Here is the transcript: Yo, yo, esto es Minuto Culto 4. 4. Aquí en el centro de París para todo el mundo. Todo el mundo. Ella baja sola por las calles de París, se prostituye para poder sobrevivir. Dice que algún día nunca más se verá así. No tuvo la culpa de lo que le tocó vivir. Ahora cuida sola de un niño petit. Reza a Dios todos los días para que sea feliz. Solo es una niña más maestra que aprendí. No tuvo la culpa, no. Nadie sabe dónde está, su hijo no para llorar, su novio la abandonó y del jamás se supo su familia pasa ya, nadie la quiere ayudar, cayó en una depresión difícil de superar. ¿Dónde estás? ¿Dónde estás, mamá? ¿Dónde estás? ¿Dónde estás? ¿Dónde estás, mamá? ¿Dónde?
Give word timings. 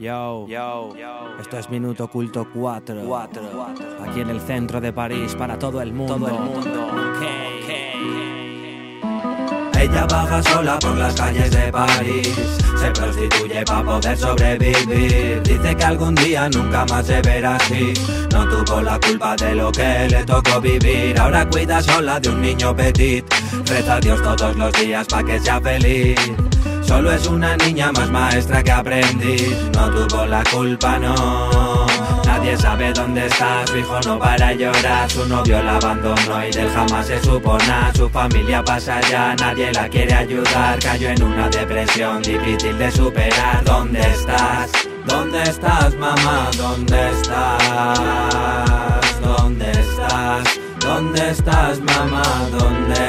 Yo, 0.00 0.46
yo, 0.48 0.94
esto 1.38 1.58
es 1.58 1.68
Minuto 1.68 2.08
Culto 2.08 2.48
4. 2.54 3.02
4. 3.04 3.42
Aquí 4.02 4.20
en 4.22 4.30
el 4.30 4.40
centro 4.40 4.80
de 4.80 4.94
París 4.94 5.34
para 5.34 5.58
todo 5.58 5.82
el 5.82 5.92
mundo. 5.92 6.14
Todo 6.14 6.28
el 6.28 6.40
mundo. 6.40 6.90
Ella 9.78 10.06
baja 10.06 10.42
sola 10.42 10.78
por 10.78 10.96
las 10.96 11.14
calles 11.14 11.50
de 11.50 11.70
París, 11.70 12.34
se 12.78 12.90
prostituye 12.92 13.62
para 13.66 13.84
poder 13.84 14.16
sobrevivir. 14.16 15.42
Dice 15.42 15.76
que 15.76 15.84
algún 15.84 16.14
día 16.14 16.48
nunca 16.48 16.86
más 16.86 17.06
se 17.06 17.20
verá 17.20 17.56
así. 17.56 17.92
No 18.32 18.48
tuvo 18.48 18.80
la 18.80 18.98
culpa 18.98 19.36
de 19.36 19.54
lo 19.54 19.70
que 19.70 20.08
le 20.08 20.24
tocó 20.24 20.62
vivir. 20.62 21.20
Ahora 21.20 21.46
cuida 21.46 21.82
sola 21.82 22.18
de 22.18 22.30
un 22.30 22.40
niño 22.40 22.74
petit. 22.74 23.24
Reza 23.66 23.96
a 23.96 24.00
Dios 24.00 24.22
todos 24.22 24.56
los 24.56 24.72
días 24.72 25.06
para 25.06 25.24
que 25.24 25.40
sea 25.40 25.60
feliz. 25.60 26.18
Solo 26.90 27.12
es 27.12 27.24
una 27.28 27.56
niña 27.56 27.92
más 27.92 28.10
maestra 28.10 28.64
que 28.64 28.72
aprendí. 28.72 29.56
No 29.74 29.88
tuvo 29.90 30.26
la 30.26 30.42
culpa, 30.42 30.98
no. 30.98 31.86
Nadie 32.24 32.56
sabe 32.56 32.92
dónde 32.92 33.26
está, 33.26 33.64
su 33.64 33.76
hijo 33.76 34.00
no 34.04 34.18
para 34.18 34.52
llorar, 34.54 35.08
su 35.08 35.24
novio 35.28 35.62
la 35.62 35.76
abandonó 35.76 36.44
y 36.44 36.50
del 36.50 36.68
jamás 36.68 37.06
se 37.06 37.22
supo 37.22 37.56
su 37.94 38.08
familia 38.08 38.64
pasa 38.64 39.00
ya, 39.08 39.36
nadie 39.36 39.72
la 39.72 39.88
quiere 39.88 40.12
ayudar, 40.14 40.80
cayó 40.80 41.10
en 41.10 41.22
una 41.22 41.48
depresión 41.48 42.22
difícil 42.22 42.76
de 42.76 42.90
superar. 42.90 43.62
¿Dónde 43.64 44.00
estás? 44.00 44.72
¿Dónde 45.06 45.44
estás, 45.44 45.94
mamá? 45.94 46.50
¿Dónde 46.56 47.10
estás? 47.10 48.00
¿Dónde 49.22 49.70
estás? 49.70 50.60
¿Dónde 50.80 51.30
estás, 51.30 51.80
mamá? 51.82 52.22
¿Dónde? 52.50 52.99